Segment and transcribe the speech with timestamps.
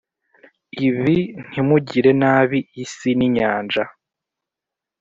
[0.87, 1.03] Ibh
[1.47, 3.83] ntimugirire nabi isi n inyanja